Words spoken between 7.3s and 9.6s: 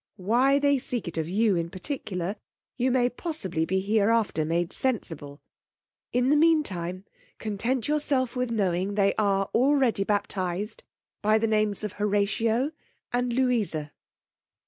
content yourself with knowing they are